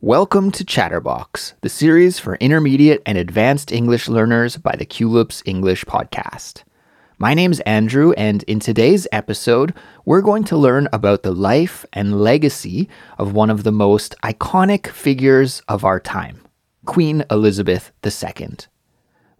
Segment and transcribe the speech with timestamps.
[0.00, 5.84] Welcome to Chatterbox, the series for intermediate and advanced English learners by the Culips English
[5.86, 6.62] Podcast.
[7.18, 9.74] My name's Andrew, and in today's episode,
[10.04, 12.88] we're going to learn about the life and legacy
[13.18, 16.42] of one of the most iconic figures of our time,
[16.84, 18.50] Queen Elizabeth II.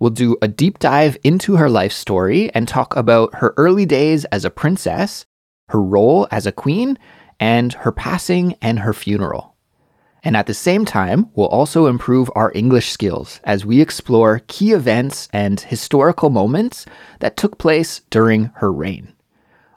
[0.00, 4.24] We'll do a deep dive into her life story and talk about her early days
[4.24, 5.24] as a princess,
[5.68, 6.98] her role as a queen,
[7.38, 9.54] and her passing and her funeral.
[10.24, 14.72] And at the same time, we'll also improve our English skills as we explore key
[14.72, 16.86] events and historical moments
[17.20, 19.12] that took place during her reign.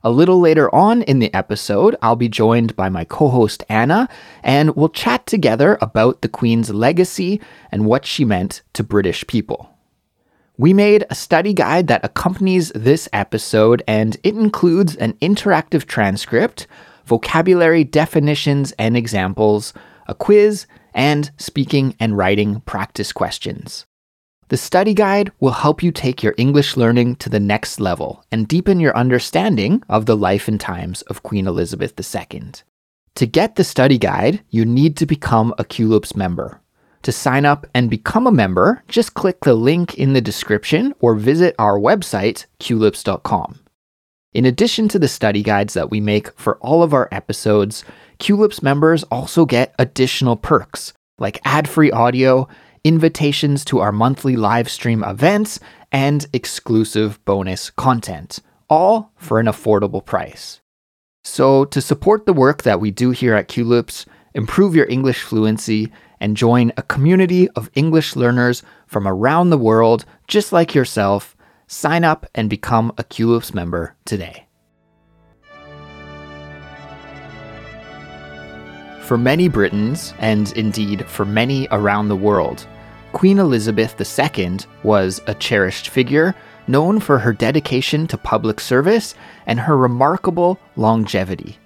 [0.03, 4.09] A little later on in the episode, I'll be joined by my co host Anna,
[4.41, 7.39] and we'll chat together about the Queen's legacy
[7.71, 9.69] and what she meant to British people.
[10.57, 16.65] We made a study guide that accompanies this episode, and it includes an interactive transcript,
[17.05, 19.71] vocabulary definitions and examples
[20.11, 23.85] a quiz, and speaking and writing practice questions.
[24.49, 28.49] The study guide will help you take your English learning to the next level and
[28.49, 32.51] deepen your understanding of the life and times of Queen Elizabeth II.
[33.15, 36.59] To get the study guide, you need to become a Culips member.
[37.03, 41.15] To sign up and become a member, just click the link in the description or
[41.15, 43.59] visit our website, culips.com.
[44.33, 47.83] In addition to the study guides that we make for all of our episodes,
[48.21, 52.47] Culips members also get additional perks like ad free audio,
[52.83, 55.59] invitations to our monthly live stream events,
[55.91, 60.61] and exclusive bonus content, all for an affordable price.
[61.23, 65.91] So, to support the work that we do here at Culips, improve your English fluency,
[66.19, 71.35] and join a community of English learners from around the world just like yourself,
[71.73, 74.45] Sign up and become a Culips member today.
[79.11, 82.65] For many Britons, and indeed for many around the world,
[83.11, 86.33] Queen Elizabeth II was a cherished figure
[86.65, 89.13] known for her dedication to public service
[89.45, 91.57] and her remarkable longevity.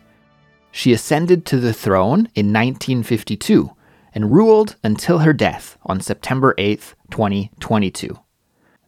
[0.71, 3.69] She ascended to the throne in 1952
[4.15, 8.19] and ruled until her death on September 8, 2022.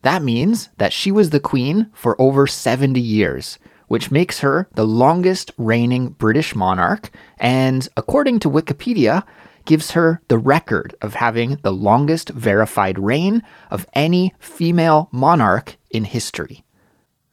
[0.02, 4.86] That means that she was the queen for over 70 years, which makes her the
[4.86, 9.24] longest reigning British monarch, and according to Wikipedia,
[9.66, 16.06] gives her the record of having the longest verified reign of any female monarch in
[16.06, 16.64] history.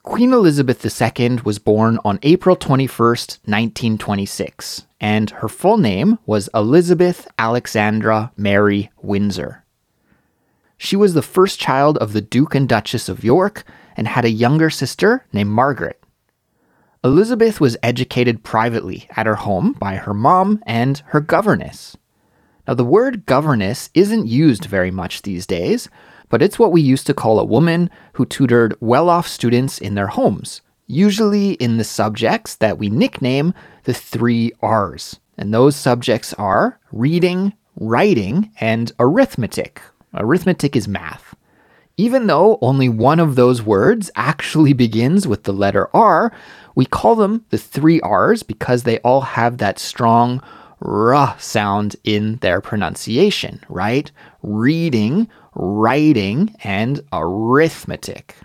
[0.03, 7.26] Queen Elizabeth II was born on April 21st, 1926, and her full name was Elizabeth
[7.38, 9.64] Alexandra Mary Windsor.
[10.76, 13.64] She was the first child of the Duke and Duchess of York
[13.97, 16.03] and had a younger sister named Margaret.
[17.04, 21.98] Elizabeth was educated privately at her home by her mom and her governess.
[22.66, 25.91] Now, the word governess isn't used very much these days,
[26.31, 29.94] but it's what we used to call a woman who tutored well off students in
[29.94, 35.20] their homes, usually in the subjects that we nickname the three R's.
[35.37, 39.82] And those subjects are reading, writing, and arithmetic,
[40.16, 41.34] Arithmetic is math.
[41.97, 46.32] Even though only one of those words actually begins with the letter R,
[46.75, 50.43] we call them the three R's because they all have that strong
[50.81, 54.11] R sound in their pronunciation, right?
[54.43, 58.37] Reading, writing, and arithmetic.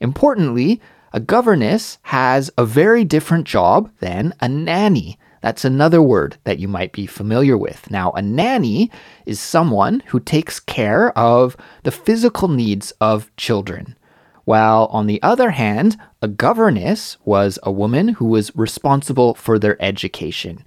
[0.00, 0.80] Importantly,
[1.12, 5.18] a governess has a very different job than a nanny.
[5.42, 7.90] That's another word that you might be familiar with.
[7.90, 8.90] Now, a nanny
[9.26, 13.96] is someone who takes care of the physical needs of children.
[14.44, 19.80] While on the other hand, a governess was a woman who was responsible for their
[19.82, 20.64] education.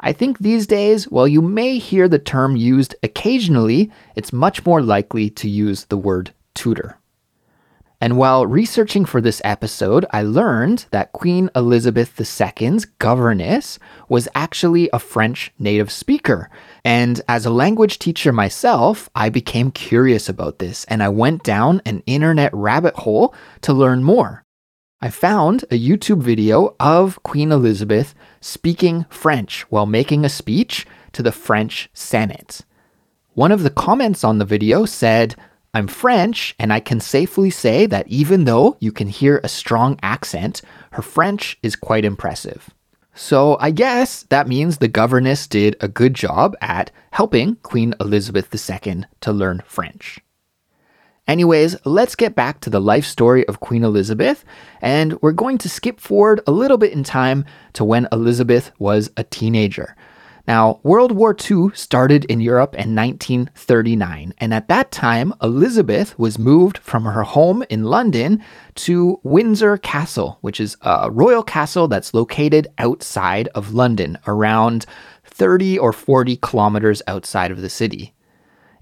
[0.00, 4.82] I think these days, while you may hear the term used occasionally, it's much more
[4.82, 6.98] likely to use the word tutor.
[8.00, 13.78] And while researching for this episode, I learned that Queen Elizabeth II's governess
[14.08, 16.50] was actually a French native speaker.
[16.84, 21.80] And as a language teacher myself, I became curious about this and I went down
[21.86, 24.44] an internet rabbit hole to learn more.
[25.00, 31.22] I found a YouTube video of Queen Elizabeth speaking French while making a speech to
[31.22, 32.62] the French Senate.
[33.34, 35.34] One of the comments on the video said,
[35.76, 39.98] I'm French, and I can safely say that even though you can hear a strong
[40.04, 40.62] accent,
[40.92, 42.70] her French is quite impressive.
[43.12, 48.54] So I guess that means the governess did a good job at helping Queen Elizabeth
[48.54, 50.20] II to learn French.
[51.26, 54.44] Anyways, let's get back to the life story of Queen Elizabeth,
[54.80, 59.10] and we're going to skip forward a little bit in time to when Elizabeth was
[59.16, 59.96] a teenager.
[60.46, 66.38] Now, World War II started in Europe in 1939, and at that time, Elizabeth was
[66.38, 68.42] moved from her home in London
[68.76, 74.84] to Windsor Castle, which is a royal castle that's located outside of London, around
[75.24, 78.13] 30 or 40 kilometers outside of the city.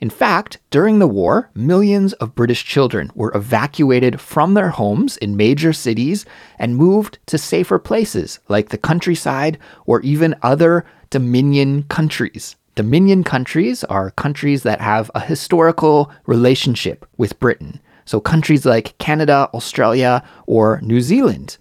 [0.03, 5.37] In fact, during the war, millions of British children were evacuated from their homes in
[5.37, 6.27] major cities
[6.59, 12.57] and moved to safer places like the countryside or even other Dominion countries.
[12.75, 17.79] Dominion countries are countries that have a historical relationship with Britain.
[18.05, 21.59] So, countries like Canada, Australia, or New Zealand.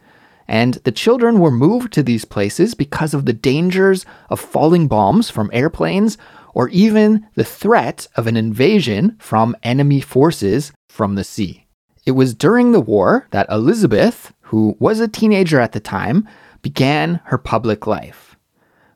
[0.48, 5.30] And the children were moved to these places because of the dangers of falling bombs
[5.30, 6.18] from airplanes
[6.54, 11.68] or even the threat of an invasion from enemy forces from the sea.
[12.06, 16.28] It was during the war that Elizabeth, who was a teenager at the time,
[16.62, 18.36] began her public life.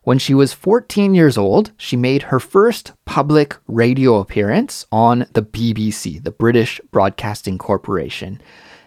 [0.03, 5.41] When she was 14 years old, she made her first public radio appearance on the
[5.41, 8.39] BBC, the British Broadcasting Corporation,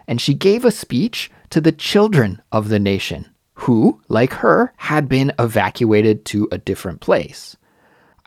[0.07, 5.09] and she gave a speech to the children of the nation, who, like her, had
[5.09, 7.57] been evacuated to a different place.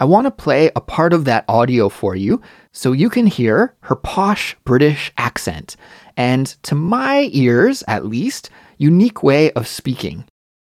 [0.02, 3.76] I want to play a part of that audio for you so you can hear
[3.82, 5.76] her posh British accent
[6.16, 10.24] and, to my ears at least, unique way of speaking.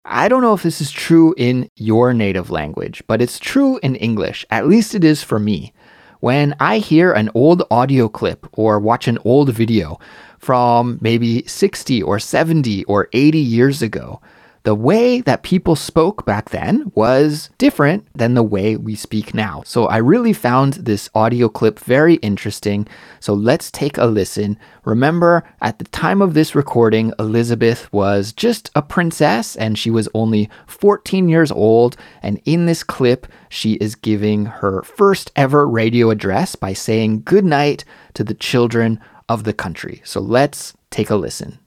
[0.06, 3.98] I don't know if this is true in your native language, but it's true in
[3.98, 4.46] English.
[4.50, 5.74] At least it is for me.
[6.22, 10.00] When I hear an old audio clip or watch an old video
[10.40, 14.22] from maybe 60 or 70 or 80 years ago,
[14.68, 19.64] the way that people spoke back then was different than the way we speak now.
[19.66, 22.86] So I really found this audio clip very interesting.
[23.22, 24.60] So let's take a listen.
[24.84, 30.10] Remember, at the time of this recording, Elizabeth was just a princess and she was
[30.14, 31.96] only 14 years old.
[32.22, 37.86] And in this clip, she is giving her first ever radio address by saying goodnight
[38.16, 39.00] to the children
[39.30, 40.02] of the country.
[40.04, 41.58] So let's take a listen.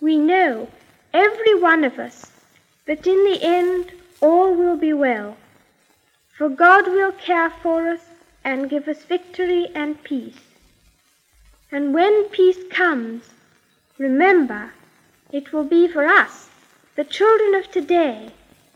[0.00, 0.68] We know
[1.16, 2.30] every one of us,
[2.84, 3.90] that in the end
[4.20, 5.36] all will be well.
[6.36, 8.04] For God will care for us
[8.44, 10.42] and give us victory and peace.
[11.72, 13.30] And when peace comes,
[13.98, 14.72] remember
[15.32, 16.50] it will be for us,
[16.96, 18.30] the children of today,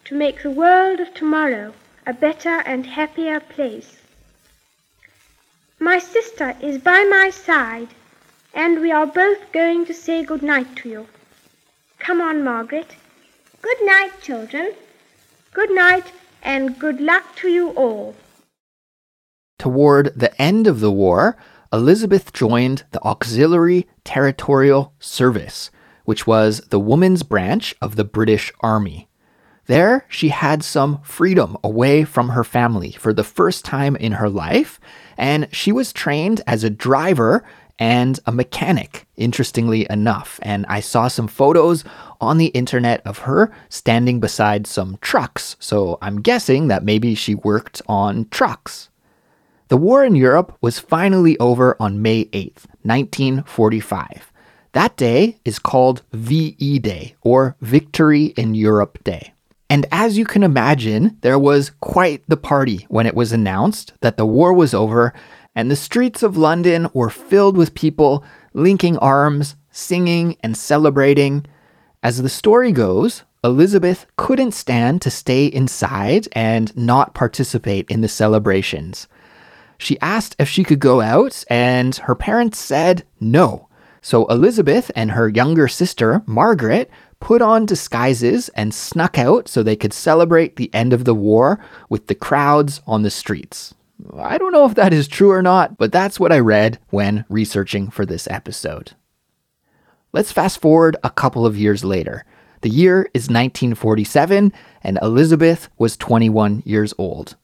[0.06, 1.74] to make the world of tomorrow
[2.06, 3.98] a better and happier place.
[5.78, 7.88] My sister is by my side,
[8.54, 11.06] and we are both going to say good night to you.
[12.00, 12.96] Come on, Margaret.
[13.62, 14.72] Good night, children.
[15.52, 16.12] Good night,
[16.42, 18.14] and good luck to you all.
[19.58, 21.36] Toward the end of the war,
[21.70, 25.70] Elizabeth joined the Auxiliary Territorial Service,
[26.04, 29.08] which was the women's branch of the British Army.
[29.66, 34.30] There, she had some freedom away from her family for the first time in her
[34.30, 34.80] life,
[35.18, 37.44] and she was trained as a driver
[37.80, 40.38] and a mechanic, interestingly enough.
[40.42, 41.82] And I saw some photos
[42.20, 47.34] on the internet of her standing beside some trucks, so I'm guessing that maybe she
[47.34, 48.90] worked on trucks.
[49.68, 54.30] The war in Europe was finally over on May 8th, 1945.
[54.72, 59.32] That day is called VE Day, or Victory in Europe Day.
[59.70, 64.16] And as you can imagine, there was quite the party when it was announced that
[64.16, 65.14] the war was over
[65.54, 71.46] and the streets of London were filled with people linking arms, singing, and celebrating.
[72.02, 78.08] As the story goes, Elizabeth couldn't stand to stay inside and not participate in the
[78.08, 79.08] celebrations.
[79.78, 83.68] She asked if she could go out, and her parents said no.
[84.02, 89.76] So Elizabeth and her younger sister, Margaret, put on disguises and snuck out so they
[89.76, 93.74] could celebrate the end of the war with the crowds on the streets.
[94.16, 97.24] I don't know if that is true or not, but that's what I read when
[97.28, 98.92] researching for this episode.
[100.12, 102.24] Let's fast forward a couple of years later.
[102.62, 104.52] The year is 1947,
[104.82, 107.36] and Elizabeth was 21 years old.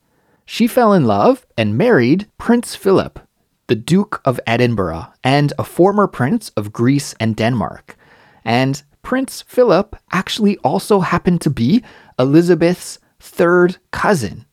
[0.44, 3.20] She fell in love and married Prince Philip,
[3.66, 7.96] the Duke of Edinburgh, and a former prince of Greece and Denmark.
[8.44, 11.82] And Prince Philip actually also happened to be
[12.18, 14.45] Elizabeth's third cousin.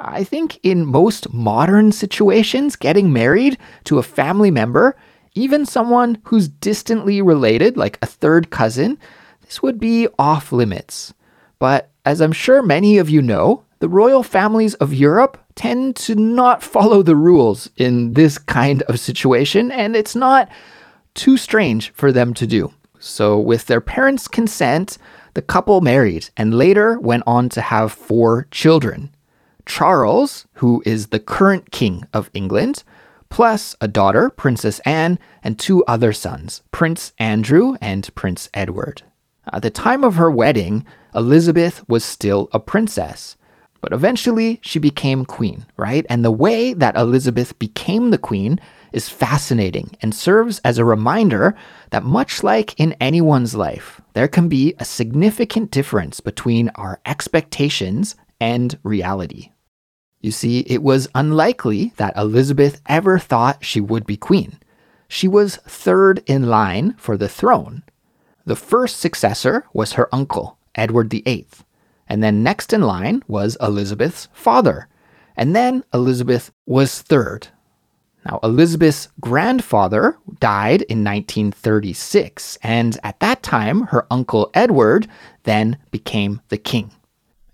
[0.00, 4.96] I think in most modern situations, getting married to a family member,
[5.34, 8.98] even someone who's distantly related, like a third cousin,
[9.42, 11.14] this would be off limits.
[11.58, 16.14] But as I'm sure many of you know, the royal families of Europe tend to
[16.14, 20.48] not follow the rules in this kind of situation, and it's not
[21.14, 22.72] too strange for them to do.
[23.00, 24.98] So, with their parents' consent,
[25.34, 29.10] The couple married and later went on to have four children.
[29.68, 32.82] Charles, who is the current king of England,
[33.28, 39.02] plus a daughter, Princess Anne, and two other sons, Prince Andrew and Prince Edward.
[39.52, 40.84] At the time of her wedding,
[41.14, 43.36] Elizabeth was still a princess.
[43.80, 46.04] But eventually, she became queen, right?
[46.08, 48.58] And the way that Elizabeth became the queen
[48.92, 51.54] is fascinating and serves as a reminder
[51.90, 58.16] that, much like in anyone's life, there can be a significant difference between our expectations
[58.40, 59.52] and reality.
[60.20, 64.58] You see, it was unlikely that Elizabeth ever thought she would be queen.
[65.08, 67.82] She was third in line for the throne.
[68.44, 71.46] The first successor was her uncle, Edward VIII.
[72.08, 74.88] And then next in line was Elizabeth's father.
[75.36, 77.48] And then Elizabeth was third.
[78.26, 85.08] Now, Elizabeth's grandfather died in 1936, and at that time, her uncle Edward
[85.44, 86.90] then became the king.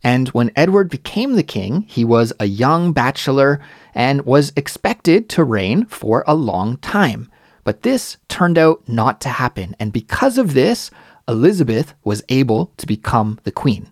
[0.04, 3.58] And when Edward became the king, he was a young bachelor
[3.94, 7.30] and was expected to reign for a long time.
[7.64, 10.90] But this turned out not to happen, and because of this,
[11.26, 13.90] Elizabeth was able to become the queen.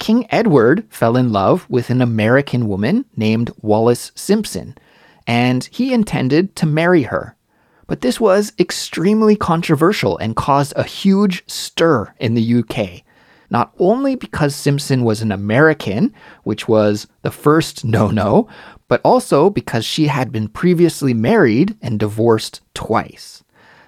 [0.00, 4.76] King Edward fell in love with an American woman named Wallis Simpson,
[5.24, 7.36] and he intended to marry her.
[7.86, 13.04] But this was extremely controversial and caused a huge stir in the UK.
[13.52, 18.48] Not only because Simpson was an American, which was the first no no,
[18.88, 23.44] but also because she had been previously married and divorced twice.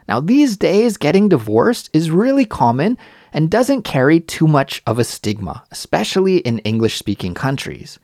[0.07, 2.99] Now, these days, getting divorced is really common
[3.33, 7.99] and doesn't carry too much of a stigma, especially in English speaking countries.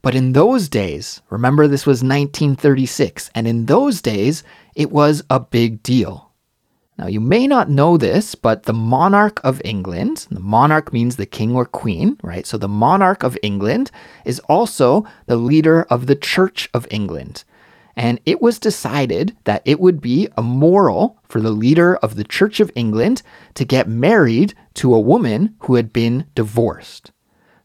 [0.00, 5.38] But in those days, remember this was 1936, and in those days, it was a
[5.38, 6.31] big deal.
[7.02, 11.26] Now, you may not know this, but the monarch of England, the monarch means the
[11.26, 12.46] king or queen, right?
[12.46, 13.90] So the monarch of England
[14.24, 17.42] is also the leader of the Church of England.
[17.96, 22.60] And it was decided that it would be immoral for the leader of the Church
[22.60, 23.22] of England
[23.54, 27.10] to get married to a woman who had been divorced.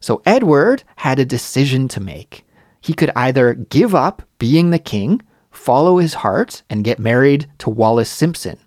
[0.00, 2.44] So Edward had a decision to make.
[2.80, 7.70] He could either give up being the king, follow his heart, and get married to
[7.70, 8.58] Wallis Simpson.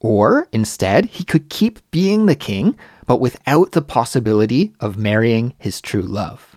[0.00, 2.76] Or instead, he could keep being the king,
[3.06, 6.56] but without the possibility of marrying his true love.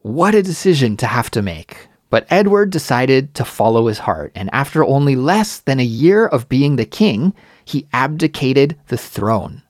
[0.00, 1.88] What a decision to have to make.
[2.08, 6.48] But Edward decided to follow his heart, and after only less than a year of
[6.48, 7.32] being the king,
[7.64, 9.62] he abdicated the throne.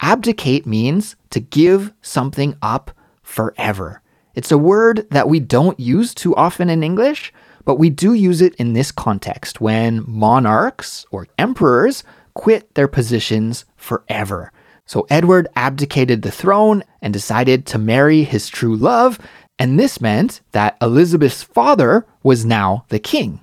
[0.00, 2.90] Abdicate means to give something up
[3.22, 4.02] forever.
[4.34, 7.32] It's a word that we don't use too often in English,
[7.64, 13.64] but we do use it in this context when monarchs or emperors quit their positions
[13.76, 14.52] forever.
[14.86, 19.18] So Edward abdicated the throne and decided to marry his true love,
[19.58, 23.40] and this meant that Elizabeth's father was now the king.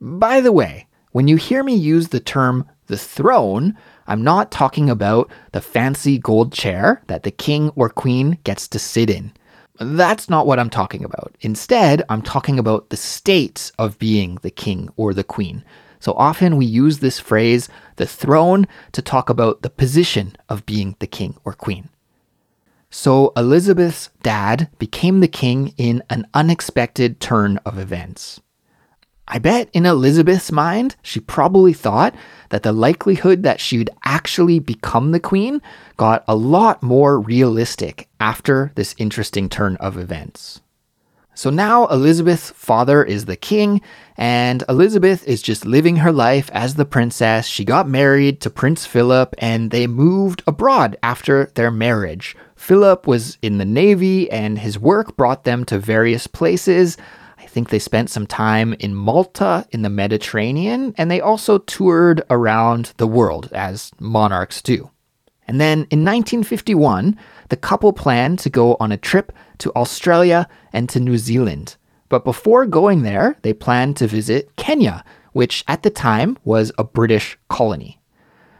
[0.00, 4.90] By the way, when you hear me use the term the throne, I'm not talking
[4.90, 9.32] about the fancy gold chair that the king or queen gets to sit in.
[9.80, 11.34] That's not what I'm talking about.
[11.40, 15.64] Instead, I'm talking about the state of being the king or the queen.
[16.04, 20.96] So often we use this phrase, the throne, to talk about the position of being
[20.98, 21.88] the king or queen.
[22.90, 28.42] So Elizabeth's dad became the king in an unexpected turn of events.
[29.26, 32.14] I bet in Elizabeth's mind, she probably thought
[32.50, 35.62] that the likelihood that she'd actually become the queen
[35.96, 40.60] got a lot more realistic after this interesting turn of events.
[41.34, 43.80] So now Elizabeth's father is the king,
[44.16, 47.46] and Elizabeth is just living her life as the princess.
[47.46, 52.36] She got married to Prince Philip, and they moved abroad after their marriage.
[52.54, 56.96] Philip was in the Navy, and his work brought them to various places
[57.44, 62.22] I think they spent some time in Malta in the Mediterranean, and they also toured
[62.30, 64.90] around the world, as monarchs do.
[65.46, 70.88] And then in 1951, the couple planned to go on a trip to Australia and
[70.88, 71.76] to New Zealand.
[72.08, 76.84] But before going there, they planned to visit Kenya, which at the time was a
[76.84, 78.00] British colony.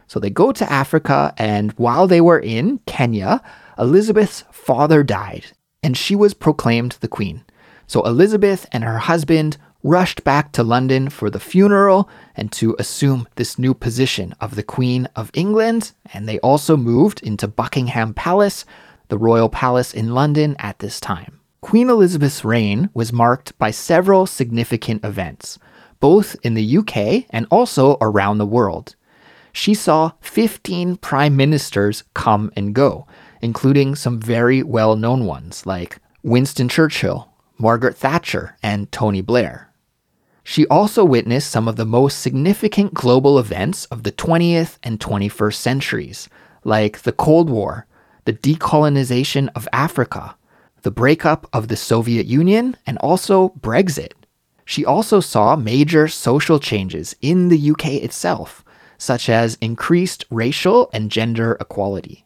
[0.07, 3.41] So they go to Africa, and while they were in Kenya,
[3.77, 5.45] Elizabeth's father died,
[5.81, 7.43] and she was proclaimed the queen.
[7.87, 13.27] So Elizabeth and her husband rushed back to London for the funeral and to assume
[13.35, 15.91] this new position of the Queen of England.
[16.11, 18.65] And they also moved into Buckingham Palace,
[19.09, 21.39] the royal palace in London at this time.
[21.61, 25.59] Queen Elizabeth's reign was marked by several significant events,
[25.99, 28.95] both in the UK and also around the world.
[29.53, 33.05] she saw 15 prime ministers come and go,
[33.39, 39.71] including some very well known ones like Winston Churchill, Margaret Thatcher, and Tony Blair.
[40.47, 45.55] She also witnessed some of the most significant global events of the 20th and 21st
[45.55, 46.29] centuries,
[46.63, 47.87] like the Cold War,
[48.25, 50.37] the decolonization of Africa,
[50.83, 54.11] the breakup of the Soviet Union, and also Brexit.
[54.65, 58.63] She also saw major social changes in the UK itself,
[58.99, 62.23] such as increased racial and gender equality.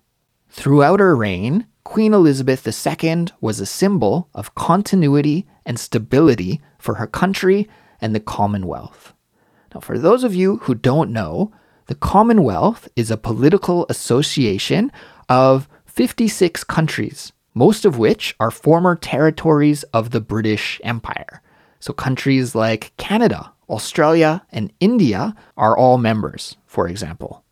[0.49, 7.07] Throughout her reign, Queen Elizabeth II was a symbol of continuity and stability for her
[7.07, 7.69] country
[8.01, 9.13] and the Commonwealth.
[9.73, 11.51] Now, for those of you who don't know,
[11.87, 14.91] the Commonwealth is a political association
[15.27, 21.41] of 56 countries, most of which are former territories of the British Empire.
[21.79, 27.43] So, countries like Canada, Australia, and India are all members, for example.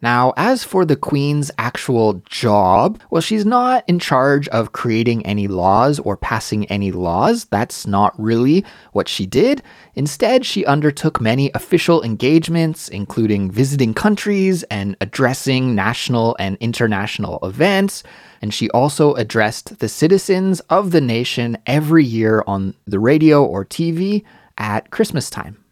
[0.00, 5.48] Now, as for the Queen's actual job, well, she's not in charge of creating any
[5.48, 7.46] laws or passing any laws.
[7.46, 9.60] That's not really what she did.
[9.96, 18.04] Instead, she undertook many official engagements, including visiting countries and addressing national and international events.
[18.40, 23.64] And she also addressed the citizens of the nation every year on the radio or
[23.64, 24.22] TV
[24.56, 25.64] at Christmas time.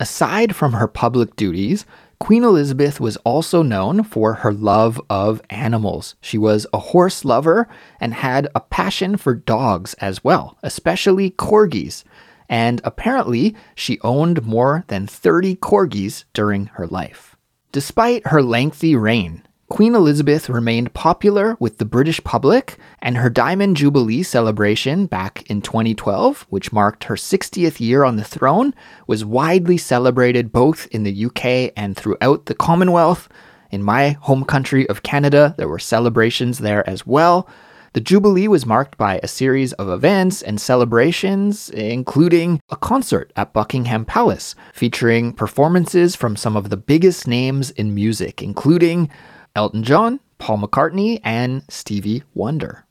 [0.00, 1.84] Aside from her public duties,
[2.20, 6.16] Queen Elizabeth was also known for her love of animals.
[6.20, 7.68] She was a horse lover
[8.00, 12.04] and had a passion for dogs as well, especially corgis.
[12.48, 17.36] And apparently, she owned more than 30 corgis during her life.
[17.72, 23.76] Despite her lengthy reign, Queen Elizabeth remained popular with the British public, and her Diamond
[23.76, 28.74] Jubilee celebration back in 2012, which marked her 60th year on the throne,
[29.06, 33.28] was widely celebrated both in the UK and throughout the Commonwealth.
[33.70, 37.46] In my home country of Canada, there were celebrations there as well.
[37.92, 43.52] The Jubilee was marked by a series of events and celebrations, including a concert at
[43.52, 49.10] Buckingham Palace, featuring performances from some of the biggest names in music, including
[49.54, 52.84] Elton John, Paul McCartney, and Stevie Wonder.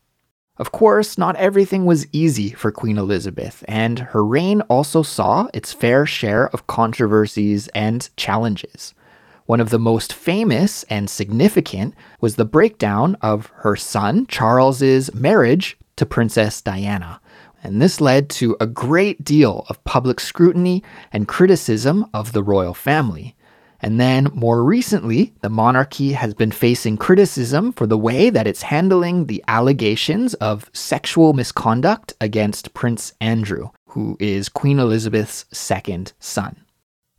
[0.57, 5.71] Of course, not everything was easy for Queen Elizabeth, and her reign also saw its
[5.71, 8.95] fair share of controversies and challenges.
[9.45, 15.77] One of the most famous and significant was the breakdown of her son Charles's marriage
[15.95, 17.21] to Princess Diana.
[17.63, 22.73] And this led to a great deal of public scrutiny and criticism of the royal
[22.73, 23.36] family.
[23.79, 28.63] And then more recently, the monarchy has been facing criticism for the way that it's
[28.63, 36.63] handling the allegations of sexual misconduct against Prince Andrew, who is Queen Elizabeth's second son.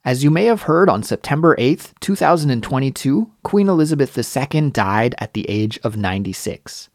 [0.04, 5.48] As you may have heard on September 8th, 2022, Queen Elizabeth II died at the
[5.48, 6.88] age of 96.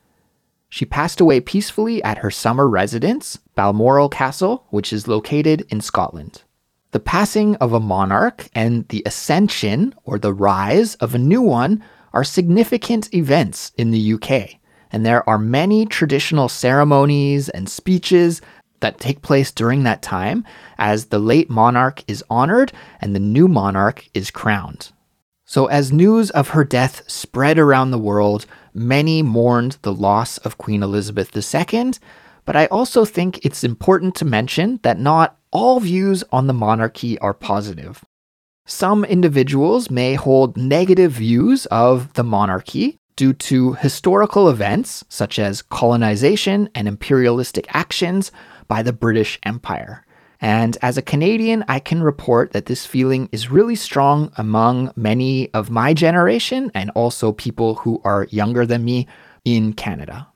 [0.67, 6.41] She passed away peacefully at her summer residence, Balmoral Castle, which is located in Scotland.
[6.93, 11.83] The passing of a monarch and the ascension or the rise of a new one
[12.13, 14.59] are significant events in the UK,
[14.91, 18.41] and there are many traditional ceremonies and speeches
[18.81, 20.45] that take place during that time
[20.77, 24.91] as the late monarch is honored and the new monarch is crowned.
[25.45, 30.59] So, as news of her death spread around the world, many mourned the loss of
[30.59, 31.93] Queen Elizabeth II,
[32.45, 37.17] but I also think it's important to mention that not all views on the monarchy
[37.19, 38.03] are positive.
[38.65, 45.61] Some individuals may hold negative views of the monarchy due to historical events such as
[45.61, 48.31] colonization and imperialistic actions
[48.67, 50.05] by the British Empire.
[50.41, 55.53] And as a Canadian, I can report that this feeling is really strong among many
[55.53, 59.07] of my generation and also people who are younger than me
[59.45, 60.27] in Canada.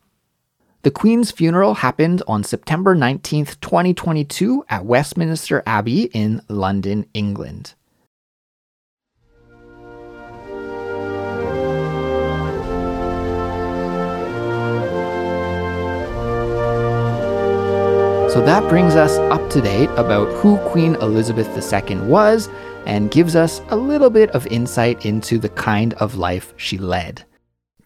[0.87, 7.73] The Queen's funeral happened on September 19th, 2022, at Westminster Abbey in London, England.
[18.31, 22.47] So that brings us up to date about who Queen Elizabeth II was
[22.85, 27.25] and gives us a little bit of insight into the kind of life she led.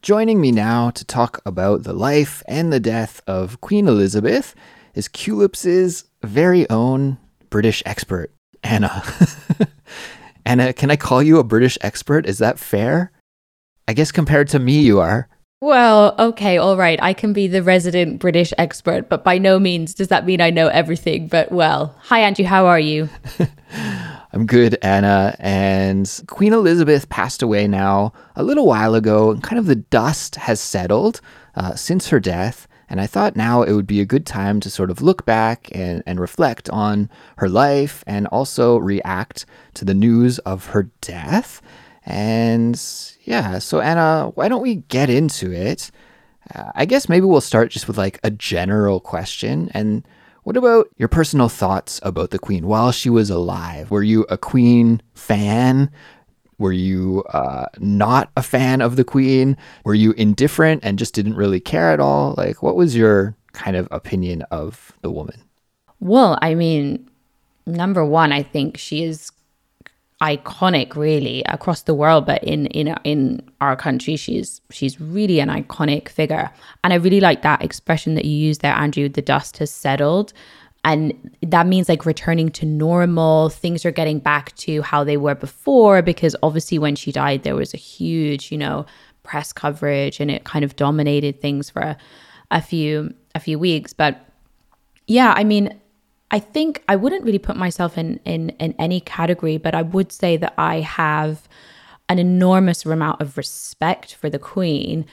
[0.01, 4.55] Joining me now to talk about the life and the death of Queen Elizabeth
[4.95, 7.19] is Culips's very own
[7.51, 8.33] British expert,
[8.63, 9.03] Anna.
[10.45, 12.25] Anna, can I call you a British expert?
[12.25, 13.11] Is that fair?
[13.87, 15.29] I guess compared to me, you are.
[15.61, 16.97] Well, okay, all right.
[16.99, 20.49] I can be the resident British expert, but by no means does that mean I
[20.49, 21.27] know everything.
[21.27, 22.45] But well, hi, Andrew.
[22.45, 23.07] How are you?
[24.33, 25.35] I'm good, Anna.
[25.39, 30.35] And Queen Elizabeth passed away now a little while ago, and kind of the dust
[30.35, 31.19] has settled
[31.55, 32.67] uh, since her death.
[32.89, 35.69] And I thought now it would be a good time to sort of look back
[35.73, 41.61] and, and reflect on her life and also react to the news of her death.
[42.05, 42.81] And
[43.23, 45.91] yeah, so Anna, why don't we get into it?
[46.53, 49.71] Uh, I guess maybe we'll start just with like a general question.
[49.73, 50.05] And
[50.43, 53.91] what about your personal thoughts about the Queen while she was alive?
[53.91, 55.91] Were you a Queen fan?
[56.57, 59.57] Were you uh, not a fan of the Queen?
[59.83, 62.35] Were you indifferent and just didn't really care at all?
[62.37, 65.41] Like, what was your kind of opinion of the woman?
[65.99, 67.09] Well, I mean,
[67.65, 69.31] number one, I think she is
[70.21, 75.49] iconic really across the world but in in in our country she's she's really an
[75.49, 76.49] iconic figure.
[76.83, 80.33] And i really like that expression that you used there andrew the dust has settled.
[80.83, 85.35] And that means like returning to normal things are getting back to how they were
[85.35, 88.85] before because obviously when she died there was a huge you know
[89.23, 91.97] press coverage and it kind of dominated things for a,
[92.49, 93.93] a few a few weeks.
[93.93, 94.25] But
[95.07, 95.79] yeah i mean
[96.31, 100.11] i think i wouldn't really put myself in in in any category but i would
[100.11, 101.47] say that i have
[102.09, 105.05] an enormous amount of respect for the queen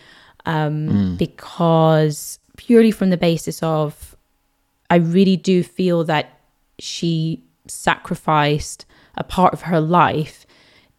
[0.47, 1.19] um, mm.
[1.19, 4.17] because purely from the basis of
[4.91, 6.41] I really do feel that
[6.79, 10.47] she sacrificed a part of her life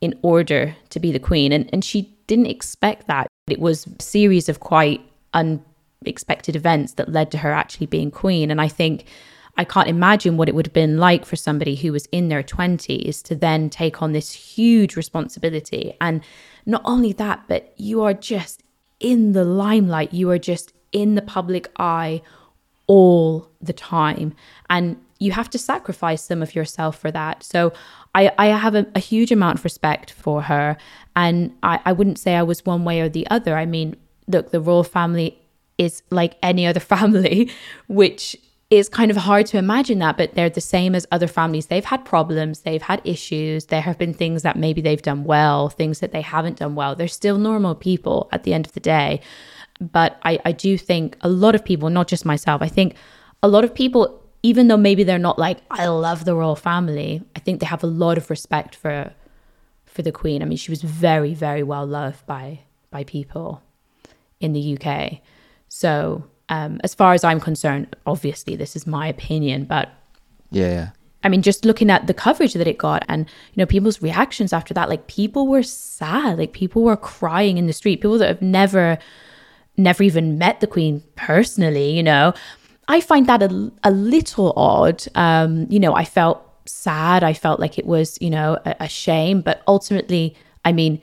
[0.02, 1.52] in order to be the queen.
[1.52, 3.28] And, and she didn't expect that.
[3.50, 5.02] It was a series of quite
[5.34, 8.52] unexpected events that led to her actually being queen.
[8.52, 9.06] And I think
[9.60, 12.42] I can't imagine what it would have been like for somebody who was in their
[12.42, 15.98] 20s to then take on this huge responsibility.
[16.00, 16.22] And
[16.66, 18.64] not only that, but you are just
[19.02, 22.22] in the limelight, you are just in the public eye
[22.88, 24.34] all the time.
[24.70, 27.44] And you have to sacrifice some of yourself for that.
[27.44, 27.74] So
[28.16, 30.78] I, I have a, a huge amount of respect for her.
[31.18, 33.58] And I, I wouldn't say I was one way or the other.
[33.58, 35.38] I mean, look, the royal family
[35.78, 37.52] is like any other family,
[37.90, 38.38] which
[38.70, 41.68] is kind of hard to imagine that, but they're the same as other families.
[41.68, 45.70] They've had problems, they've had issues, there have been things that maybe they've done well,
[45.70, 46.96] things that they haven't done well.
[46.96, 49.22] They're still normal people at the end of the day.
[49.80, 52.96] But I, I do think a lot of people, not just myself, I think
[53.42, 57.24] a lot of people, even though maybe they're not like, I love the royal family,
[57.36, 59.12] I think they have a lot of respect for
[59.86, 60.44] for the Queen.
[60.44, 62.60] I mean, she was very, very well loved by
[62.92, 63.64] by people
[64.40, 65.22] in the UK.
[65.68, 69.90] So um, as far as I'm concerned, obviously this is my opinion, but
[70.52, 70.90] yeah,
[71.24, 74.54] I mean, just looking at the coverage that it got and, you know, people's reactions
[74.54, 78.28] after that, like people were sad, like people were crying in the street, people that
[78.28, 78.98] have never
[79.78, 82.34] never even met the Queen personally, you know.
[82.88, 85.06] I find that a, a little odd.
[85.16, 87.24] Um, you know, I felt sad.
[87.24, 89.42] I felt like it was, you know, a, a shame.
[89.42, 90.36] But ultimately,
[90.66, 91.02] I mean,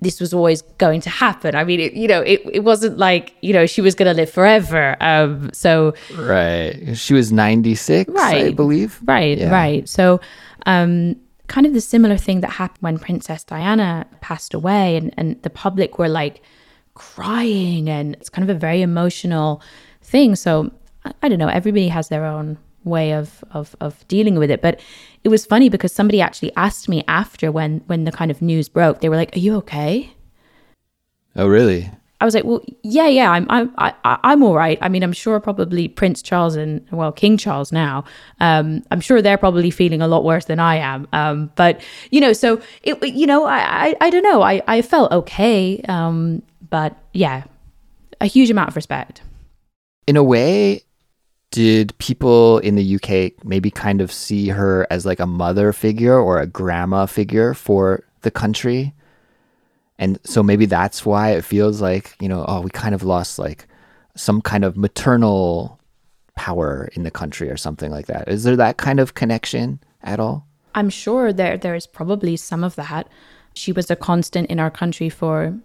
[0.00, 1.54] this was always going to happen.
[1.54, 4.14] I mean, it, you know, it, it wasn't like, you know, she was going to
[4.14, 4.96] live forever.
[5.00, 5.94] Um, so.
[6.16, 6.94] Right.
[6.94, 8.46] She was 96, right.
[8.46, 8.98] I believe.
[9.04, 9.50] Right, yeah.
[9.50, 9.88] right.
[9.88, 10.20] So,
[10.66, 11.16] um,
[11.48, 15.50] kind of the similar thing that happened when Princess Diana passed away and, and the
[15.50, 16.42] public were like,
[17.00, 19.62] crying and it's kind of a very emotional
[20.02, 20.36] thing.
[20.36, 20.70] So
[21.04, 24.62] I, I don't know, everybody has their own way of, of of dealing with it.
[24.62, 24.80] But
[25.24, 28.68] it was funny because somebody actually asked me after when when the kind of news
[28.68, 30.12] broke, they were like, Are you okay?
[31.36, 31.90] Oh really?
[32.20, 34.76] I was like, well, yeah, yeah, I'm, I'm, I, I'm all right.
[34.82, 38.04] I mean, I'm sure probably Prince Charles and well, King Charles now.
[38.40, 41.08] Um, I'm sure they're probably feeling a lot worse than I am.
[41.14, 44.42] Um, but you know, so it, you know, I, I, I don't know.
[44.42, 45.80] I, I felt okay.
[45.88, 47.44] Um, but yeah,
[48.20, 49.22] a huge amount of respect.
[50.06, 50.82] In a way,
[51.50, 56.18] did people in the UK maybe kind of see her as like a mother figure
[56.18, 58.94] or a grandma figure for the country?
[59.98, 63.38] And so maybe that's why it feels like, you know, oh, we kind of lost
[63.38, 63.66] like
[64.14, 65.78] some kind of maternal
[66.36, 68.28] power in the country or something like that.
[68.28, 70.46] Is there that kind of connection at all?
[70.74, 73.08] I'm sure there there is probably some of that.
[73.54, 75.58] She was a constant in our country for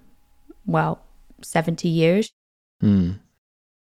[0.65, 0.99] well,
[1.41, 2.31] 70 years.
[2.81, 3.19] Mm.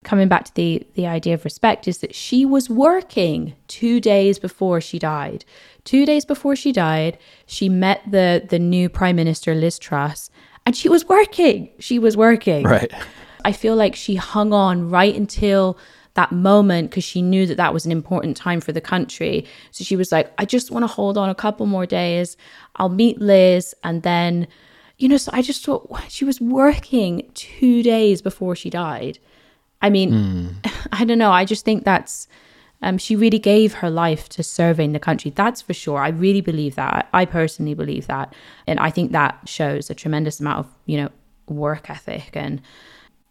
[0.03, 4.39] Coming back to the, the idea of respect, is that she was working two days
[4.39, 5.43] before she died.
[5.83, 10.29] Two days before she died, she met the, the new Prime Minister, Liz Truss,
[10.65, 11.69] and she was working.
[11.79, 12.63] She was working.
[12.63, 12.91] Right.
[13.43, 15.77] I feel like she hung on right until
[16.13, 19.45] that moment because she knew that that was an important time for the country.
[19.71, 22.37] So she was like, I just want to hold on a couple more days.
[22.75, 24.47] I'll meet Liz and then
[24.97, 29.17] you know, so I just thought she was working two days before she died.
[29.81, 30.71] I mean, mm.
[30.91, 31.31] I don't know.
[31.31, 32.27] I just think that's
[32.81, 35.31] Um, she really gave her life to serving the country.
[35.35, 35.99] That's for sure.
[35.99, 37.07] I really believe that.
[37.13, 38.33] I personally believe that,
[38.67, 41.09] and I think that shows a tremendous amount of you know
[41.47, 42.61] work ethic and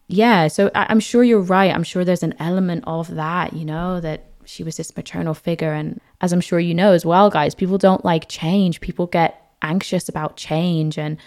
[0.07, 0.47] yeah.
[0.49, 1.73] So I- I'm sure you're right.
[1.73, 3.53] I'm sure there's an element of that.
[3.53, 7.05] You know that she was this maternal figure, and as I'm sure you know as
[7.05, 8.81] well, guys, people don't like change.
[8.81, 9.31] People get
[9.61, 11.17] anxious about change and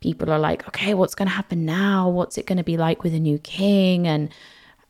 [0.00, 2.08] people are like, okay, what's going to happen now?
[2.08, 4.06] What's it going to be like with a new king?
[4.06, 4.30] And,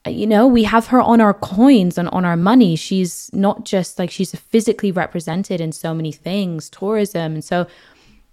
[0.07, 2.77] you know, we have her on our coins and on our money.
[2.77, 7.35] She's not just like she's physically represented in so many things, tourism.
[7.35, 7.67] And so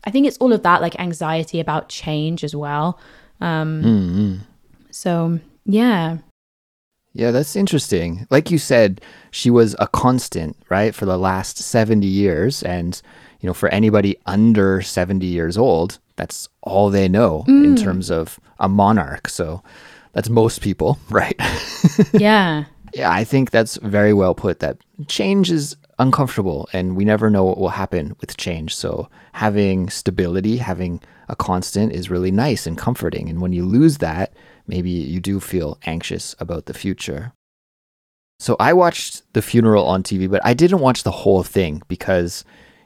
[0.04, 3.00] I think it's all of that, like anxiety about change as well.
[3.42, 4.36] Um, Mm-hmm.
[4.92, 6.20] So, yeah.
[7.14, 8.28] Yeah, that's interesting.
[8.30, 9.02] Like you said,
[9.32, 12.64] she was a constant, right, for the last 70 years.
[12.64, 13.02] And,
[13.42, 18.40] you know, for anybody under 70 years old, that's all they know in terms of
[18.60, 19.28] a monarch.
[19.28, 19.62] So
[20.16, 21.40] that's most people, right?
[22.14, 22.66] Yeah.
[22.94, 27.44] yeah, I think that's very well put that change is uncomfortable and we never know
[27.44, 28.76] what will happen with change.
[28.76, 33.30] So having stability, having a constant is really nice and comforting.
[33.30, 34.34] And when you lose that,
[34.68, 37.34] maybe you do feel anxious about the future.
[38.40, 42.44] So I watched the funeral on TV, but I didn't watch the whole thing because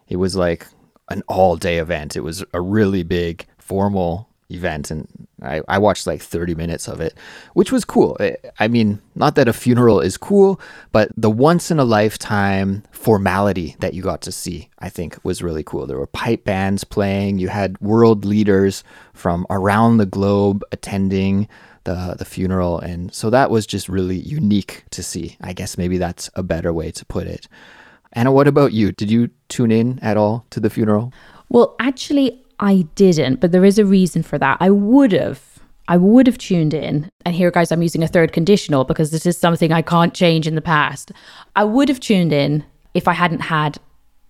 [0.08, 0.68] it was like
[1.10, 2.16] an all day event.
[2.16, 7.02] It was a really big formal event and I, I watched like 30 minutes of
[7.02, 7.16] it,
[7.54, 8.18] which was cool.
[8.60, 10.60] I- mean, not that a funeral is cool,
[10.92, 15.42] but the once in a lifetime formality that you got to see, I think was
[15.42, 15.88] really cool.
[15.88, 21.48] There were pipe bands playing, you had world leaders from around the globe attending
[21.86, 25.38] the the funeral and so that was just really unique to see.
[25.42, 27.48] I guess maybe that's a better way to put it.
[28.14, 28.92] Anna, what about you?
[28.92, 31.14] Did you tune in at all to the funeral?
[31.48, 34.58] Well, actually, I didn't, but there is a reason for that.
[34.60, 35.42] I would have.
[35.88, 37.10] I would have tuned in.
[37.26, 40.46] And here, guys, I'm using a third conditional because this is something I can't change
[40.46, 41.12] in the past.
[41.56, 43.80] I would have tuned in if I hadn't had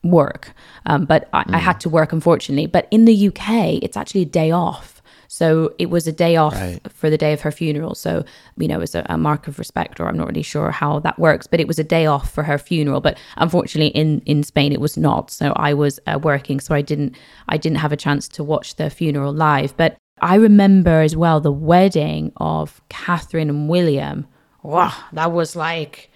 [0.03, 0.53] work,
[0.85, 2.67] um, but I, I had to work, unfortunately.
[2.67, 4.98] But in the UK, it's actually a day off.
[5.39, 6.79] So it was a day off Right.
[6.91, 7.95] for the day of her funeral.
[7.95, 8.11] So,
[8.57, 11.17] you know, as a, a mark of respect, or I'm not really sure how that
[11.17, 12.99] works, but it was a day off for her funeral.
[12.99, 15.31] But unfortunately, in in Spain, it was not.
[15.31, 17.15] So I was uh, working, so I didn't
[17.47, 19.71] I didn't have a chance to watch the funeral live.
[19.77, 24.27] But I remember as well the wedding of Catherine and William.
[24.61, 26.08] Wow, that was like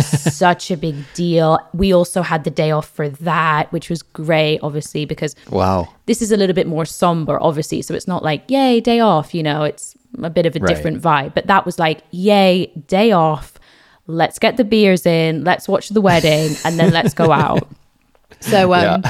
[0.00, 1.58] such a big deal.
[1.72, 5.88] We also had the day off for that, which was great, obviously, because Wow.
[6.06, 7.82] this is a little bit more somber, obviously.
[7.82, 10.68] So it's not like, yay, day off, you know, it's a bit of a Right.
[10.68, 11.34] different vibe.
[11.34, 13.54] But that was like, yay, day off.
[14.08, 17.68] Let's get the beers in, let's watch the wedding, and then let's go out.
[18.40, 19.02] So, um,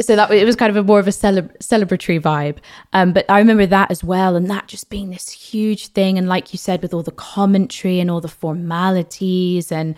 [0.00, 2.58] so that it was kind of a more of a celeb- celebratory vibe.
[2.92, 6.16] Um, but I remember that as well, and that just being this huge thing.
[6.18, 9.94] And like you said, with all the commentary and all the formalities, and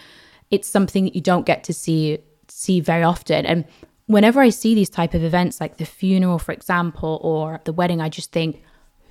[0.51, 3.47] it's something that you don't get to see see very often.
[3.47, 3.65] And
[4.07, 8.01] whenever I see these type of events, like the funeral, for example, or the wedding,
[8.01, 8.63] I just think,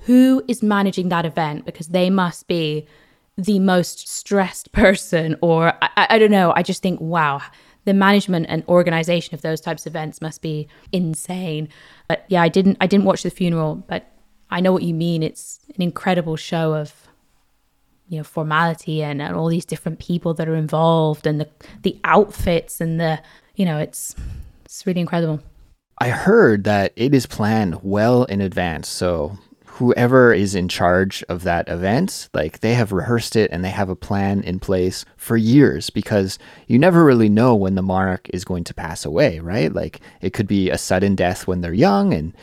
[0.01, 1.65] who is managing that event?
[1.65, 2.85] Because they must be
[3.37, 6.51] the most stressed person, or I, I- I don't know.
[6.55, 7.41] I just think, wow,
[7.89, 11.67] the management and organization of those types of events must be insane.
[12.07, 14.05] But yeah, I didn't, I didn't watch the funeral, but
[14.51, 15.23] I know what you mean.
[15.23, 16.93] It's an incredible show of,
[18.07, 21.49] you know, formality and, and all these different people that are involved, and the
[21.81, 23.19] the outfits and the,
[23.55, 24.15] you know, it's
[24.65, 25.39] it's really incredible.
[25.97, 28.87] I heard that it is planned well in advance.
[28.87, 29.37] So
[29.79, 33.87] whoever is in charge of that event, like they have rehearsed it and they have
[33.87, 36.37] a plan in place for years because
[36.67, 39.71] you never really know when the monarch is going to pass away, right?
[39.71, 42.35] Like it could be a sudden death when they're young and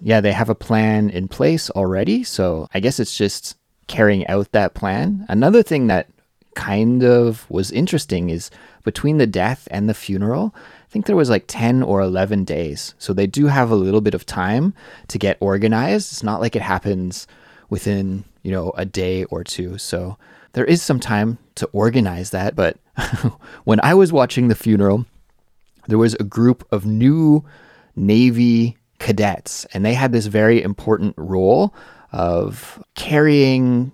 [0.00, 2.22] yeah, they have a plan in place already.
[2.22, 3.56] So I guess it's just
[3.88, 5.26] carrying out that plan.
[5.28, 6.08] Another thing that
[6.54, 8.50] kind of was interesting is
[8.84, 12.94] between the death and the funeral, I think there was like 10 or 11 days.
[12.98, 14.74] So they do have a little bit of time
[15.08, 16.12] to get organized.
[16.12, 17.26] It's not like it happens
[17.68, 19.78] within, you know, a day or two.
[19.78, 20.16] So
[20.52, 22.56] there is some time to organize that.
[22.56, 22.78] But
[23.64, 25.04] when I was watching the funeral,
[25.86, 27.44] there was a group of new
[27.94, 31.74] Navy cadets, and they had this very important role
[32.12, 33.92] of carrying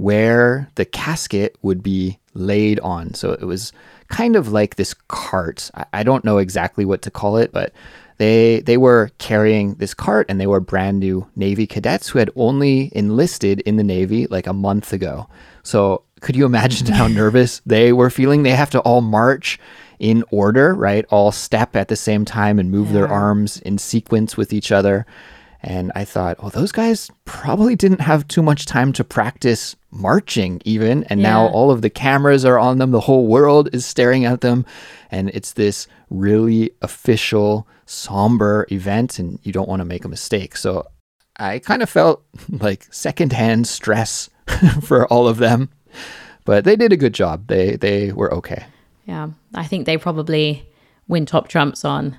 [0.00, 3.12] where the casket would be laid on.
[3.12, 3.70] So it was
[4.08, 5.70] kind of like this cart.
[5.92, 7.74] I, don't know exactly what to call it, but
[8.16, 12.30] they they were carrying this cart and they were brand new Navy cadets who had
[12.34, 15.28] only enlisted in the Navy like a month ago.
[15.62, 18.42] So could you imagine how nervous they were feeling?
[18.42, 19.58] They have to all march
[19.98, 21.04] in order, right?
[21.10, 25.04] All step at the same time and move their arms in sequence with each other.
[25.62, 30.62] And I thought, well, those guys probably didn't have too much time to practice marching,
[30.64, 31.04] even.
[31.04, 32.92] And now all of the cameras are on them.
[32.92, 34.64] The whole world is staring at them.
[35.10, 40.56] And it's this really official, somber event, and you don't want to make a mistake.
[40.56, 40.86] So
[41.36, 44.30] I kind of felt like secondhand stress
[44.82, 45.68] for all of them.
[46.46, 47.48] But they did a good job.
[47.48, 48.64] They they were okay.
[49.04, 50.66] Yeah, I think they probably
[51.06, 52.16] win top trumps on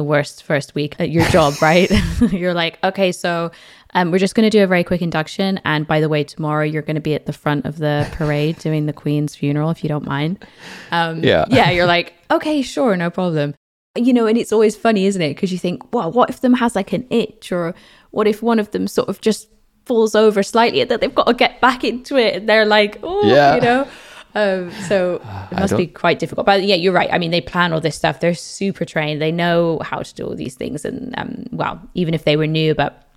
[0.00, 1.90] the worst first week at your job, right?
[2.32, 3.50] you're like, okay, so
[3.92, 5.60] um, we're just going to do a very quick induction.
[5.64, 8.58] And by the way, tomorrow you're going to be at the front of the parade
[8.58, 10.42] doing the Queen's funeral, if you don't mind.
[10.90, 11.44] Um, Yeah.
[11.50, 13.54] Yeah, you're like, okay, sure, no problem.
[13.98, 15.34] You know, and it's always funny, isn't it?
[15.34, 17.74] Because you think, well, what if them has like an itch, or
[18.10, 19.48] what if one of them sort of just
[19.84, 22.36] falls over slightly and that they've got to get back into it?
[22.36, 23.56] And they're like, oh, Yeah.
[23.56, 23.88] you know.
[24.34, 26.46] Um, so it must be quite difficult.
[26.46, 27.12] But yeah, you're right.
[27.12, 28.20] I mean, they plan all this stuff.
[28.20, 29.20] They're super trained.
[29.20, 30.84] They know how to do all these things.
[30.84, 33.08] And um, well, even if they were new, but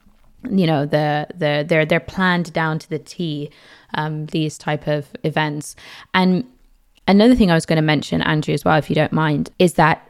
[0.49, 3.49] you know, the the they're they're planned down to the T.
[3.95, 5.75] Um, these type of events.
[6.15, 6.45] And
[7.07, 9.75] another thing I was going to mention, Andrew, as well, if you don't mind, is
[9.75, 10.09] that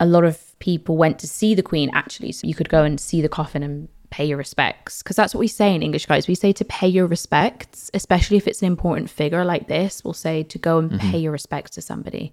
[0.00, 2.32] a lot of people went to see the Queen actually.
[2.32, 5.02] So you could go and see the coffin and pay your respects.
[5.02, 6.28] Because that's what we say in English, guys.
[6.28, 10.04] We say to pay your respects, especially if it's an important figure like this.
[10.04, 11.10] We'll say to go and mm-hmm.
[11.10, 12.32] pay your respects to somebody.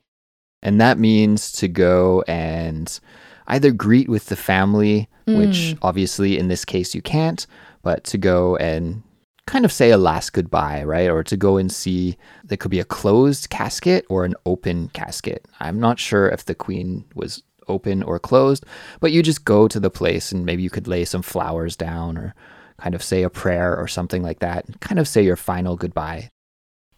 [0.62, 3.00] And that means to go and
[3.48, 5.78] either greet with the family, which mm.
[5.82, 7.46] obviously in this case you can't,
[7.84, 9.04] but to go and
[9.46, 11.10] kind of say a last goodbye, right?
[11.10, 15.46] Or to go and see, there could be a closed casket or an open casket.
[15.60, 18.66] I'm not sure if the queen was open or closed,
[19.00, 22.18] but you just go to the place and maybe you could lay some flowers down
[22.18, 22.36] or
[22.78, 26.30] kind of say a prayer or something like that, kind of say your final goodbye.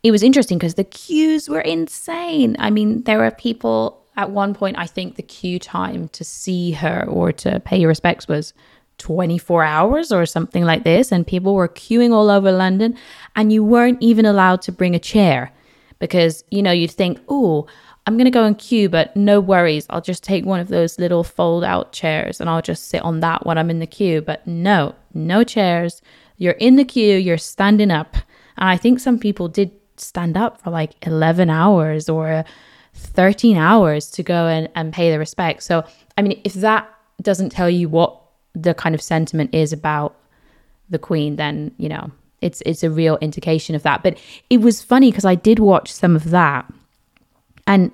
[0.03, 2.55] it was interesting because the queues were insane.
[2.59, 6.71] I mean, there were people at one point, I think the queue time to see
[6.71, 8.51] her or to pay your respects was
[8.97, 11.11] 24 hours or something like this.
[11.11, 12.97] And people were queuing all over London,
[13.35, 15.51] and you weren't even allowed to bring a chair
[15.99, 17.67] because, you know, you'd think, oh,
[18.07, 19.85] I'm going to go in queue, but no worries.
[19.89, 23.19] I'll just take one of those little fold out chairs and I'll just sit on
[23.19, 24.21] that when I'm in the queue.
[24.21, 26.01] But no, no chairs.
[26.37, 28.15] You're in the queue, you're standing up.
[28.57, 32.45] And I think some people did stand up for like 11 hours or
[32.93, 35.63] 13 hours to go and, and pay the respect.
[35.63, 35.83] So,
[36.17, 36.89] I mean, if that
[37.21, 38.17] doesn't tell you what
[38.53, 40.15] the kind of sentiment is about
[40.89, 44.01] the queen, then, you know, it's it's a real indication of that.
[44.01, 44.17] But
[44.49, 46.71] it was funny because I did watch some of that
[47.67, 47.91] and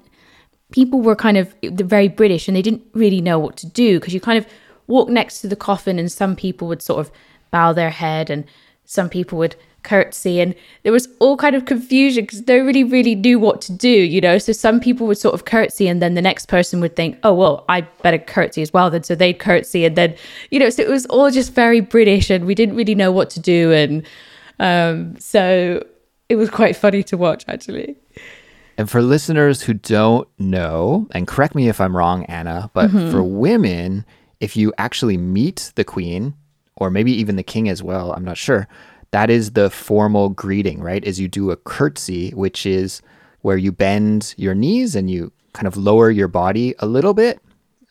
[0.71, 4.13] people were kind of very British and they didn't really know what to do because
[4.13, 4.47] you kind of
[4.88, 7.12] walk next to the coffin and some people would sort of
[7.51, 8.45] bow their head and
[8.86, 10.39] some people would curtsy.
[10.39, 13.89] And there was all kind of confusion because nobody really really knew what to do
[13.89, 14.38] you know?
[14.38, 17.33] So some people would sort of curtsy and then the next person would think oh
[17.33, 19.03] well i better curtsy as well then.
[19.03, 20.15] So they'd curtsy and then
[20.51, 20.69] you know?
[20.69, 23.71] So it was all just very british and we didn't really know what to do
[23.71, 24.05] and
[24.59, 25.83] um so
[26.29, 27.97] it was quite funny to watch actually
[28.77, 33.12] And for listeners who don't know, and correct me if I'm wrong, Anna, but mm-hmm.
[33.12, 34.05] for women,
[34.39, 36.33] if you actually meet the queen,
[36.75, 38.67] or maybe even the king as well, I'm not sure,
[39.12, 41.03] that is the formal greeting, right?
[41.03, 43.01] Is you do a curtsy, which is
[43.41, 47.39] where you bend your knees and you kind of lower your body a little bit,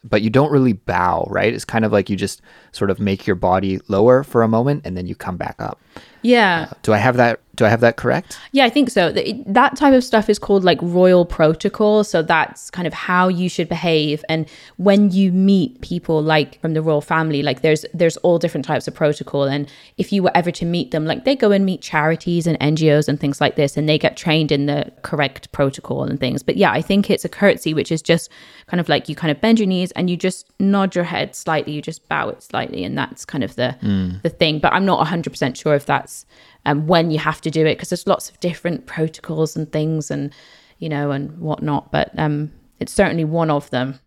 [0.02, 1.54] but you don't really bow, right?
[1.54, 2.42] It's kind of like you just
[2.72, 5.80] sort of make your body lower for a moment and then you come back up.
[6.22, 7.40] yeah uh, Do I have that?
[7.54, 8.38] Do I have that correct?
[8.52, 9.12] Yeah, I think so.
[9.12, 12.02] That type of stuff is called like royal protocol.
[12.02, 14.24] So that's kind of how you should behave.
[14.30, 18.64] And when you meet people like from the royal family, like there's there's all different
[18.64, 19.44] types of protocol.
[19.44, 22.58] And if you were ever to meet them, like they go and meet charities and
[22.58, 26.42] NGOs and things like this, and they get trained in the correct protocol and things.
[26.42, 28.30] But yeah, I think it's a curtsy, which is just
[28.66, 31.36] kind of like you kind of bend your knees and you just nod your head
[31.36, 33.76] slightly, you just bow it slightly, and that's kind of the
[34.22, 34.58] the thing.
[34.58, 36.24] But I'm not 100% sure if that's
[36.64, 40.10] um, when you have to do it because there's lots of different protocols and things
[40.10, 40.32] and
[40.78, 42.50] you know and whatnot but um
[42.80, 43.98] it's certainly one of them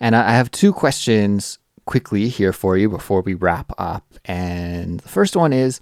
[0.00, 4.04] And I I have two questions quickly here for you before we wrap up.
[4.24, 5.80] And the first one is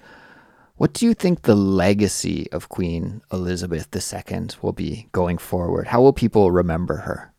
[0.77, 5.87] what do you think the legacy of Queen Elizabeth II will be going forward?
[5.87, 7.33] How will people remember her?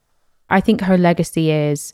[0.50, 1.94] i think her legacy is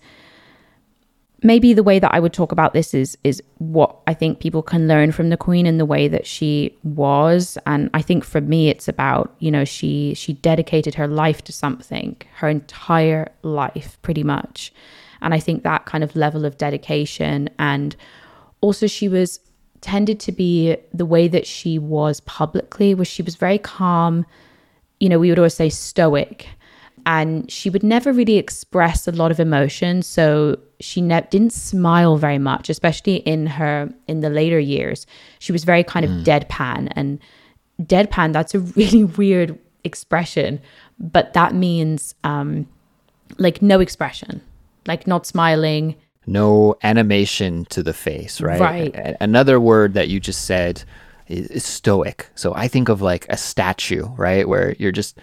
[1.43, 4.61] maybe the way that i would talk about this is is what i think people
[4.61, 7.57] can learn from the queen and the way that she was.
[7.65, 11.51] And i think for me it's about you know she she dedicated her life to
[11.51, 14.73] something her entire life pretty much.
[15.21, 17.95] And i think that kind of level of dedication and
[18.61, 19.39] also she was
[19.81, 24.25] tended to be the way that she was publicly was she was very calm.
[24.99, 26.47] You know we would always say stoic
[27.05, 30.01] and she would never really express a lot of emotion.
[30.01, 35.05] So she ne- didn't smile very much, especially in her in the later years.
[35.39, 37.19] She was very kind of deadpan, and
[37.81, 38.33] deadpan.
[38.33, 40.59] That's a really weird expression,
[40.99, 42.67] but that means um,
[43.37, 44.41] like no expression,
[44.87, 45.95] like not smiling.
[46.27, 48.59] No animation to the face, right?
[48.59, 48.95] Right.
[48.95, 50.83] A- Another word that you just said
[51.27, 52.29] is stoic.
[52.35, 54.47] So I think of like a statue, right?
[54.47, 55.17] Where you're just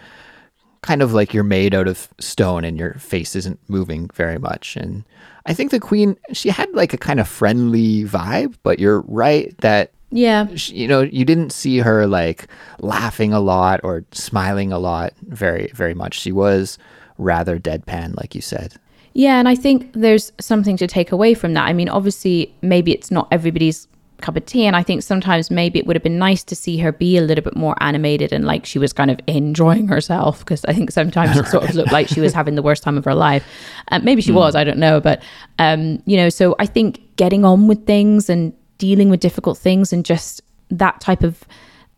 [0.83, 4.77] kind of like you're made out of stone and your face isn't moving very much.
[4.77, 5.05] And
[5.47, 9.57] I think the queen, she had like a kind of friendly vibe, but you're right
[9.59, 12.47] that Yeah, you know you didn't see her like
[12.81, 16.79] laughing a lot or smiling a lot very very much she was
[17.19, 18.75] rather deadpan like you said
[19.15, 21.67] Yeah, and I think there's something to take away from that.
[21.67, 23.89] I mean, obviously, maybe it's not everybody's
[24.21, 26.79] cup of tea, and I think sometimes maybe it would have been nice to see
[26.79, 30.41] her be a little bit more animated and like she was kind of enjoying herself
[30.41, 32.97] because I think sometimes it sort of looked like she was having the worst time
[32.97, 33.45] of her life.
[33.89, 35.23] Uh, maybe she was, I don't know, but
[35.59, 39.93] um, you know, so I think getting on with things and dealing with difficult things
[39.93, 41.45] and just that type of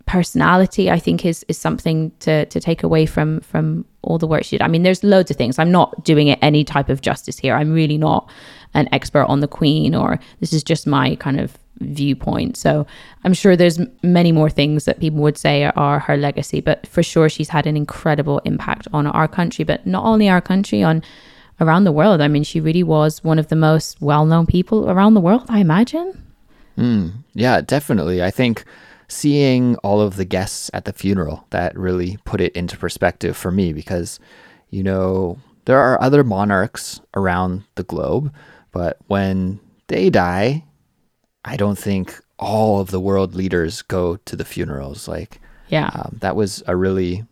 [0.06, 4.44] personality i think is is something to to take away from from all the work
[4.44, 4.62] she did.
[4.62, 5.58] I mean there's loads of things.
[5.58, 7.54] I'm not doing it any type of justice here.
[7.54, 8.28] I'm really not
[8.74, 12.56] an expert on the queen or this is just my kind of viewpoint.
[12.56, 12.86] So
[13.24, 17.02] i'm sure there's many more things that people would say are her legacy but for
[17.02, 21.02] sure she's had an incredible impact on our country but not only our country on
[21.60, 22.20] around the world.
[22.20, 25.60] I mean she really was one of the most well-known people around the world i
[25.60, 26.24] imagine.
[26.76, 27.08] Hmm.
[27.34, 28.22] Yeah definitely.
[28.22, 28.64] I think
[29.08, 33.50] seeing all of the guests at the funeral that really put it into perspective for
[33.50, 34.20] me because
[34.70, 38.32] you know there are other monarchs around the globe
[38.70, 39.58] but when
[39.88, 40.62] they die
[41.48, 46.16] i don't think all of the world leaders go to the funerals like yeah um,
[46.20, 47.24] that was a really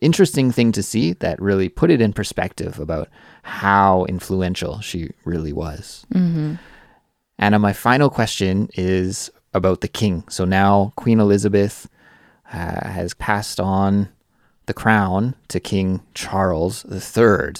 [0.00, 3.08] interesting thing to see that really put it in perspective about
[3.42, 6.06] how influential she really was.
[7.38, 10.24] Anna, my final question is about the king.
[10.28, 11.88] So now Queen Elizabeth
[12.52, 14.08] uh, has passed on
[14.66, 17.54] the crown to King Charles III.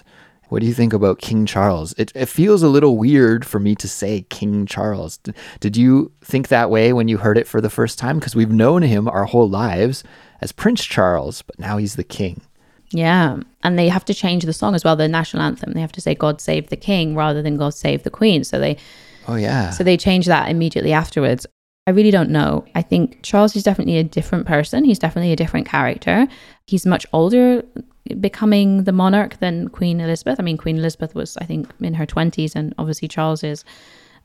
[0.53, 1.95] What do you think about King Charles?
[1.97, 5.17] It, it feels a little weird for me to say King Charles.
[5.17, 8.19] D- did you think that way when you heard it for the first time?
[8.19, 10.05] Because we've known him our whole lives
[10.43, 12.43] as Prince Charles, but now he's the king.
[12.91, 13.39] Yeah.
[13.63, 15.73] And they have to change the song as well, the national anthem.
[15.73, 18.45] They have to say God save the king rather than God save the queen.
[18.45, 18.77] So they
[19.27, 19.71] Oh, yeah.
[19.71, 21.47] so they change that immediately afterwards.
[21.87, 22.67] I really don't know.
[22.75, 24.85] I think Charles is definitely a different person.
[24.85, 26.29] He's definitely a different character.
[26.67, 27.65] He's much older
[28.21, 30.39] becoming the monarch than Queen Elizabeth.
[30.39, 33.65] I mean, Queen Elizabeth was, I think, in her 20s, and obviously Charles is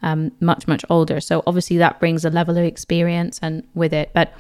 [0.02, 1.20] um, much, much older.
[1.20, 4.12] So obviously that brings a level of experience and with it.
[4.14, 4.34] But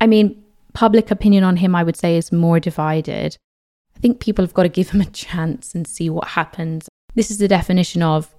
[0.00, 0.42] I mean,
[0.74, 3.36] public opinion on him, I would say, is more divided.
[3.96, 6.88] I think people have got to give him a chance and see what happens.
[7.14, 8.34] This is the definition of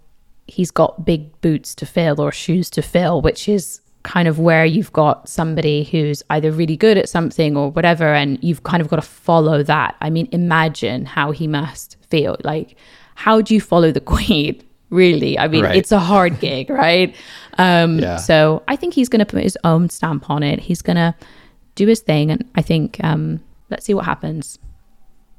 [0.48, 4.66] he's got big boots to fill or shoes to fill, which is kind of where
[4.66, 8.90] you've got somebody who's either really good at something or whatever, and you've kind of
[8.90, 9.96] got to follow that.
[10.02, 12.36] I mean, imagine how he must feel.
[12.44, 12.76] Like,
[13.16, 14.62] how do you follow the queen?
[14.90, 15.40] Really?
[15.40, 15.76] I mean, Right.
[15.76, 17.16] it's a hard gig, right?
[17.58, 18.18] Um, Yeah.
[18.18, 20.60] So I think he's going to put his own stamp on it.
[20.60, 21.16] He's going to
[21.76, 23.40] do his thing, and I think um,
[23.70, 24.60] let's see what happens.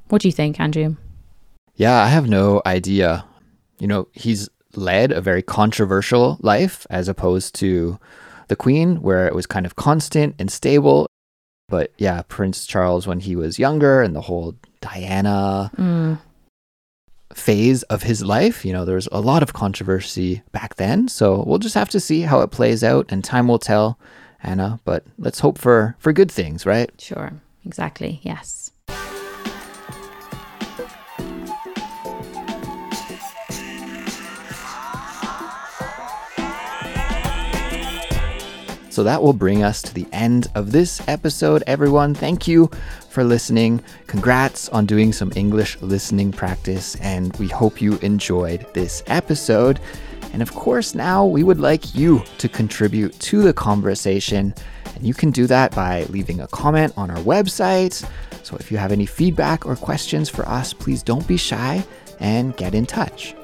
[0.09, 0.97] What do you think, Andrew?
[1.75, 3.25] Yeah, I have no idea.
[3.79, 7.97] You know, he's led a very controversial life as opposed to
[8.47, 11.07] the Queen, where it was kind of constant and stable.
[11.67, 16.19] But yeah, Prince Charles, when he was younger, and the whole Diana mm.
[17.33, 21.07] phase of his life, you know, there was a lot of controversy back then.
[21.07, 23.97] So we'll just have to see how it plays out, and time will tell,
[24.43, 24.79] Anna.
[24.85, 26.91] But let's hope for for good things, right?
[26.99, 27.33] Sure,
[27.65, 28.19] exactly.
[28.21, 28.64] Yes.
[38.95, 42.15] So that will bring us to the end of this episode, everyone.
[42.15, 42.71] Thank you
[43.09, 43.83] for listening.
[44.07, 49.81] Congrats on doing some English listening practice, and we hope you enjoyed this episode.
[50.31, 54.53] And of course, now we would like you to contribute to the conversation,
[54.95, 58.09] and you can do that by leaving a comment on our website.
[58.43, 61.85] So if you have any feedback or questions for us, please don't be shy
[62.21, 63.35] and get in touch.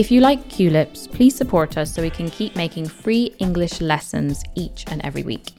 [0.00, 4.42] If you like Culips, please support us so we can keep making free English lessons
[4.54, 5.52] each and every week.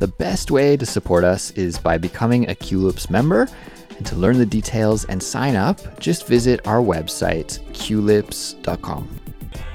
[0.00, 3.48] The best way to support us is by becoming a Culips member.
[3.96, 9.08] And to learn the details and sign up, just visit our website, culips.com.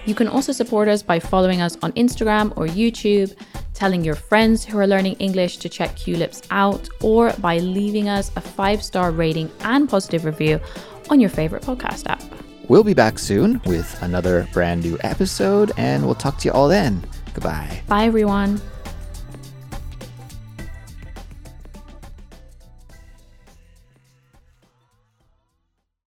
[0.05, 3.33] You can also support us by following us on Instagram or YouTube,
[3.73, 8.29] telling your friends who are learning English to check Culips out, or by leaving us
[8.35, 10.59] a five star rating and positive review
[11.09, 12.44] on your favorite podcast app.
[12.67, 16.67] We'll be back soon with another brand new episode, and we'll talk to you all
[16.67, 17.03] then.
[17.33, 17.81] Goodbye.
[17.87, 18.59] Bye, everyone.